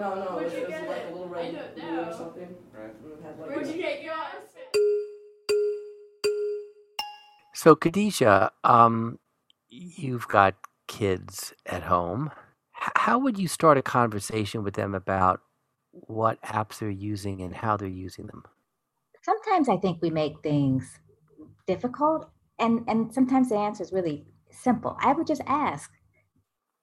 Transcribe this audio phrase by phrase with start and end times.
[0.00, 1.08] No, no, Where'd it's, you it's get like it?
[1.08, 2.56] a little I red don't blue or something.
[2.72, 2.94] Right.
[3.22, 4.16] Had like Where'd a- you get yours?
[7.54, 9.18] So, Khadijah, um,
[9.68, 10.54] you've got
[10.88, 12.30] kids at home.
[12.82, 15.42] H- how would you start a conversation with them about
[15.92, 18.44] what apps they're using and how they're using them?
[19.22, 20.98] sometimes I think we make things
[21.66, 24.96] difficult, and and sometimes the answer is really simple.
[25.00, 25.90] I would just ask,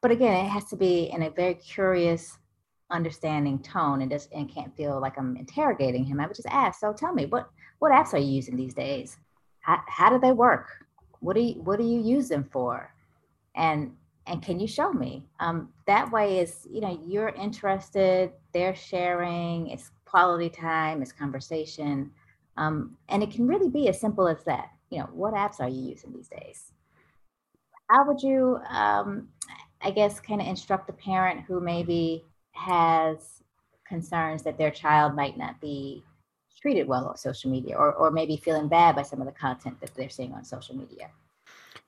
[0.02, 2.38] but again, it has to be in a very curious,
[2.90, 6.20] understanding tone, and just and can't feel like I'm interrogating him.
[6.20, 6.80] I would just ask.
[6.80, 9.18] So tell me, what what apps are you using these days?
[9.62, 10.86] How how do they work?
[11.20, 12.94] What do you what do you use them for?
[13.56, 13.92] And
[14.26, 15.26] and can you show me?
[15.40, 22.12] Um, that way is you know you're interested, they're sharing, it's quality time, it's conversation.
[22.58, 24.70] Um, and it can really be as simple as that.
[24.90, 26.72] You know, what apps are you using these days?
[27.90, 29.30] How would you, um,
[29.82, 32.26] I guess, kind of instruct a parent who maybe
[32.58, 33.44] has
[33.88, 36.04] concerns that their child might not be
[36.60, 39.80] treated well on social media or, or maybe feeling bad by some of the content
[39.80, 41.10] that they're seeing on social media?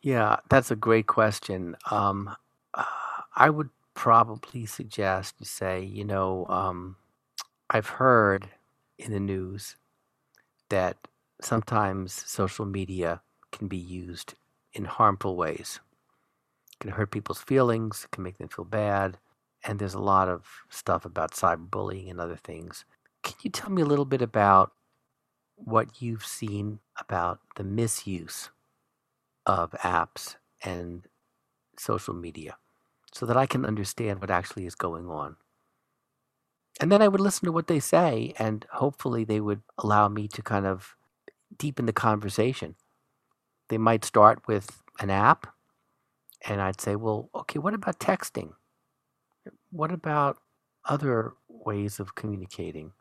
[0.02, 1.76] Yeah, that's a great question.
[1.92, 2.34] Um,
[2.74, 2.84] uh,
[3.36, 6.96] I would probably suggest you say, you know, um,
[7.70, 8.50] I've heard
[8.98, 9.76] in the news
[10.70, 10.98] that
[11.42, 14.36] sometimes social media can be used
[14.74, 15.80] in harmful ways.
[16.74, 19.18] It can hurt people's feelings, can make them feel bad,
[19.64, 22.86] and there's a lot of stuff about cyberbullying and other things.
[23.24, 24.72] Can you tell me a little bit about
[25.56, 28.50] what you've seen about the misuse
[29.46, 31.08] of apps and
[31.78, 32.58] social media
[33.14, 35.36] so that I can understand what actually is going on?
[36.80, 40.30] And then I would listen to what they say, and hopefully they would allow me
[40.30, 40.96] to kind of
[41.58, 42.76] deepen the conversation.
[43.68, 45.54] They might start with an app,
[46.48, 48.54] and I'd say, well, okay, what about texting?
[49.72, 50.38] What about
[50.86, 52.94] other ways of communicating?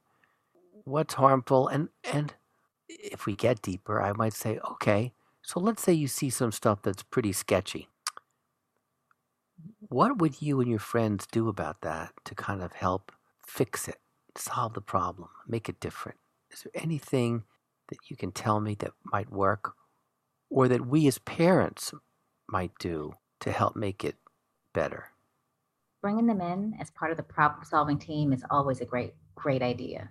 [0.85, 1.69] What's harmful?
[1.69, 2.35] And, and
[2.89, 6.83] if we get deeper, I might say, okay, so let's say you see some stuff
[6.83, 7.89] that's pretty sketchy.
[9.81, 13.13] What would you and your friends do about that to kind of help
[13.47, 13.99] fix it,
[14.37, 16.19] solve the problem, make it different?
[16.51, 17.45] Is there anything
[17.89, 19.75] that you can tell me that might work
[20.51, 21.95] or that we as parents
[22.49, 24.17] might do to help make it
[24.75, 25.13] better?
[26.01, 29.63] Bringing them in as part of the problem solving team is always a great, great
[29.63, 30.11] idea.